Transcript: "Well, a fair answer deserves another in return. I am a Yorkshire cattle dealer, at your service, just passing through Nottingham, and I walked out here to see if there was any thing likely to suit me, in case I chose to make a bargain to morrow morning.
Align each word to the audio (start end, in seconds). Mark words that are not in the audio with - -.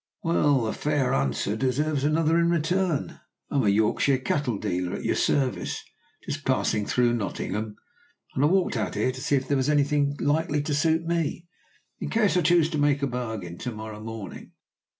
"Well, 0.23 0.65
a 0.65 0.73
fair 0.73 1.13
answer 1.13 1.55
deserves 1.55 2.03
another 2.03 2.39
in 2.39 2.49
return. 2.49 3.19
I 3.51 3.57
am 3.57 3.63
a 3.63 3.69
Yorkshire 3.69 4.17
cattle 4.17 4.57
dealer, 4.57 4.95
at 4.95 5.03
your 5.03 5.13
service, 5.13 5.83
just 6.25 6.43
passing 6.43 6.87
through 6.87 7.13
Nottingham, 7.13 7.75
and 8.33 8.43
I 8.43 8.47
walked 8.47 8.75
out 8.75 8.95
here 8.95 9.11
to 9.11 9.21
see 9.21 9.35
if 9.35 9.47
there 9.47 9.57
was 9.57 9.69
any 9.69 9.83
thing 9.83 10.17
likely 10.19 10.63
to 10.63 10.73
suit 10.73 11.03
me, 11.05 11.45
in 11.99 12.09
case 12.09 12.35
I 12.35 12.41
chose 12.41 12.71
to 12.71 12.79
make 12.79 13.03
a 13.03 13.07
bargain 13.07 13.59
to 13.59 13.71
morrow 13.71 13.99
morning. 13.99 14.53